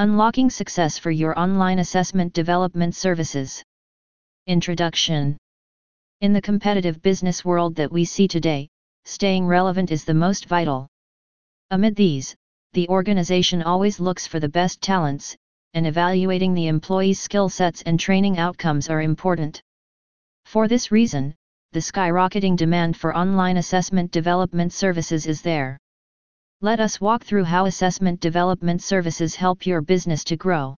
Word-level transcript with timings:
Unlocking 0.00 0.48
success 0.48 0.96
for 0.96 1.10
your 1.10 1.36
online 1.36 1.80
assessment 1.80 2.32
development 2.32 2.94
services. 2.94 3.64
Introduction 4.46 5.36
In 6.20 6.32
the 6.32 6.40
competitive 6.40 7.02
business 7.02 7.44
world 7.44 7.74
that 7.74 7.90
we 7.90 8.04
see 8.04 8.28
today, 8.28 8.68
staying 9.06 9.44
relevant 9.44 9.90
is 9.90 10.04
the 10.04 10.14
most 10.14 10.46
vital. 10.46 10.86
Amid 11.72 11.96
these, 11.96 12.36
the 12.74 12.88
organization 12.88 13.60
always 13.60 13.98
looks 13.98 14.24
for 14.24 14.38
the 14.38 14.48
best 14.48 14.80
talents, 14.80 15.36
and 15.74 15.84
evaluating 15.84 16.54
the 16.54 16.68
employees' 16.68 17.20
skill 17.20 17.48
sets 17.48 17.82
and 17.82 17.98
training 17.98 18.38
outcomes 18.38 18.88
are 18.88 19.02
important. 19.02 19.60
For 20.44 20.68
this 20.68 20.92
reason, 20.92 21.34
the 21.72 21.80
skyrocketing 21.80 22.56
demand 22.56 22.96
for 22.96 23.16
online 23.16 23.56
assessment 23.56 24.12
development 24.12 24.72
services 24.72 25.26
is 25.26 25.42
there. 25.42 25.76
Let 26.60 26.80
us 26.80 27.00
walk 27.00 27.22
through 27.22 27.44
how 27.44 27.66
assessment 27.66 28.18
development 28.18 28.82
services 28.82 29.36
help 29.36 29.64
your 29.64 29.80
business 29.80 30.24
to 30.24 30.36
grow. 30.36 30.74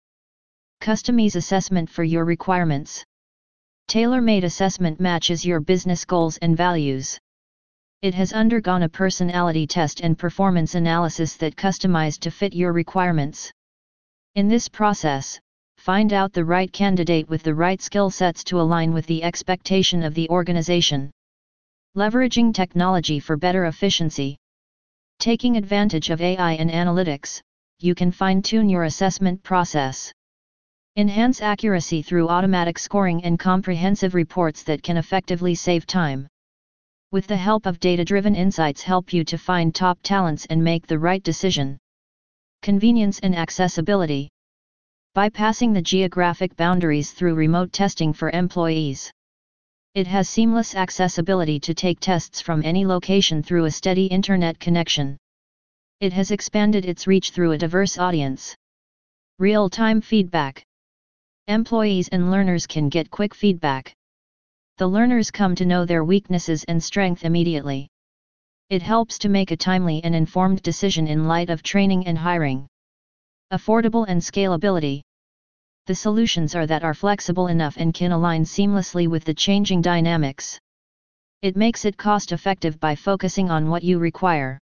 Customize 0.82 1.38
assessment 1.38 1.90
for 1.90 2.04
your 2.04 2.26
requirements. 2.26 3.02
Tailor-made 3.88 4.44
assessment 4.44 5.00
matches 5.00 5.46
your 5.46 5.62
business 5.62 6.04
goals 6.04 6.36
and 6.40 6.58
values. 6.58 7.18
It 8.02 8.14
has 8.14 8.34
undergone 8.34 8.84
a 8.84 8.90
personality 8.90 9.66
test 9.66 10.02
and 10.02 10.20
performance 10.20 10.76
analysis 10.76 11.38
that 11.38 11.56
customized 11.56 12.20
to 12.20 12.32
fit 12.32 12.54
your 12.54 12.74
requirements. 12.74 13.50
In 14.36 14.50
this 14.50 14.68
process, 14.68 15.40
find 15.78 16.12
out 16.12 16.34
the 16.34 16.44
right 16.44 16.74
candidate 16.74 17.30
with 17.30 17.42
the 17.42 17.56
right 17.56 17.82
skill 17.82 18.10
sets 18.10 18.44
to 18.44 18.60
align 18.60 18.92
with 18.92 19.06
the 19.06 19.24
expectation 19.24 20.04
of 20.04 20.14
the 20.14 20.28
organization. 20.28 21.10
Leveraging 21.96 22.54
technology 22.54 23.22
for 23.22 23.38
better 23.38 23.64
efficiency. 23.64 24.38
Taking 25.20 25.58
advantage 25.58 26.12
of 26.12 26.22
AI 26.22 26.54
and 26.54 26.72
analytics, 26.72 27.42
you 27.80 27.94
can 27.94 28.10
fine-tune 28.10 28.70
your 28.70 28.86
assessment 28.86 29.44
process. 29.44 30.14
Enhance 30.96 31.42
accuracy 31.42 32.02
through 32.02 32.30
automatic 32.30 32.80
scoring 32.80 33.22
and 33.26 33.38
comprehensive 33.38 34.16
reports 34.16 34.64
that 34.64 34.82
can 34.82 34.96
effectively 34.96 35.56
save 35.56 35.86
time. 35.86 36.26
With 37.12 37.28
the 37.28 37.36
help 37.36 37.66
of 37.66 37.82
data-driven 37.82 38.34
insights 38.34 38.82
help 38.82 39.12
you 39.12 39.26
to 39.26 39.38
find 39.38 39.76
top 39.76 40.00
talents 40.04 40.46
and 40.50 40.64
make 40.64 40.88
the 40.88 41.00
right 41.00 41.22
decision. 41.22 41.78
Convenience 42.62 43.20
and 43.20 43.36
accessibility. 43.36 44.30
Bypassing 45.18 45.74
the 45.74 45.82
geographic 45.82 46.56
boundaries 46.56 47.12
through 47.12 47.36
remote 47.36 47.74
testing 47.74 48.14
for 48.14 48.30
employees. 48.30 49.12
It 49.96 50.06
has 50.06 50.30
seamless 50.30 50.76
accessibility 50.76 51.60
to 51.62 51.74
take 51.74 52.00
tests 52.00 52.40
from 52.40 52.64
any 52.64 52.86
location 52.86 53.42
through 53.42 53.66
a 53.66 53.72
steady 53.72 54.06
internet 54.06 54.60
connection. 54.60 55.18
It 56.00 56.14
has 56.14 56.30
expanded 56.30 56.86
its 56.86 57.08
reach 57.08 57.32
through 57.32 57.54
a 57.54 57.58
diverse 57.58 57.98
audience. 57.98 58.56
Real-time 59.40 60.02
feedback. 60.02 60.64
Employees 61.48 62.08
and 62.10 62.30
learners 62.30 62.68
can 62.68 62.90
get 62.90 63.10
quick 63.10 63.34
feedback. 63.34 63.92
The 64.78 64.86
learners 64.86 65.32
come 65.32 65.56
to 65.56 65.66
know 65.66 65.86
their 65.86 66.04
weaknesses 66.04 66.64
and 66.66 66.82
strength 66.82 67.26
immediately. 67.26 67.88
It 68.70 68.84
helps 68.84 69.18
to 69.20 69.30
make 69.30 69.50
a 69.50 69.58
timely 69.58 70.04
and 70.04 70.16
informed 70.16 70.62
decision 70.62 71.08
in 71.08 71.28
light 71.28 71.50
of 71.50 71.64
training 71.64 72.06
and 72.06 72.18
hiring. 72.18 72.68
Affordable 73.52 74.06
and 74.08 74.22
scalability 74.22 75.02
the 75.90 75.96
solutions 75.96 76.54
are 76.54 76.68
that 76.68 76.84
are 76.84 76.94
flexible 76.94 77.48
enough 77.48 77.76
and 77.78 77.96
can 77.96 78.12
align 78.12 78.44
seamlessly 78.44 79.08
with 79.08 79.24
the 79.24 79.34
changing 79.34 79.82
dynamics. 79.82 80.60
It 81.42 81.58
makes 81.58 81.84
it 81.84 81.98
cost 81.98 82.32
effective 82.32 82.80
by 82.80 82.94
focusing 82.94 83.50
on 83.50 83.72
what 83.72 83.82
you 83.82 83.98
require. 83.98 84.60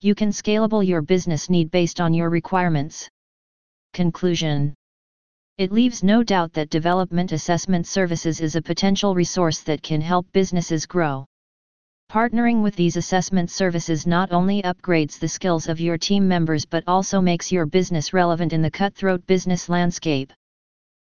You 0.00 0.14
can 0.14 0.30
scalable 0.30 0.86
your 0.86 1.02
business 1.02 1.50
need 1.50 1.70
based 1.70 2.00
on 2.00 2.14
your 2.14 2.30
requirements. 2.30 3.06
Conclusion 3.92 4.72
It 5.58 5.70
leaves 5.70 6.02
no 6.02 6.22
doubt 6.22 6.54
that 6.54 6.70
development 6.70 7.32
assessment 7.32 7.86
services 7.86 8.40
is 8.40 8.56
a 8.56 8.62
potential 8.62 9.14
resource 9.14 9.60
that 9.64 9.82
can 9.82 10.00
help 10.00 10.32
businesses 10.32 10.86
grow. 10.86 11.26
Partnering 12.10 12.62
with 12.62 12.74
these 12.74 12.96
assessment 12.96 13.50
services 13.50 14.06
not 14.06 14.32
only 14.32 14.62
upgrades 14.62 15.18
the 15.18 15.28
skills 15.28 15.68
of 15.68 15.78
your 15.78 15.98
team 15.98 16.26
members 16.26 16.64
but 16.64 16.84
also 16.86 17.20
makes 17.20 17.52
your 17.52 17.66
business 17.66 18.14
relevant 18.14 18.54
in 18.54 18.62
the 18.62 18.70
cutthroat 18.70 19.26
business 19.26 19.68
landscape. 19.68 20.32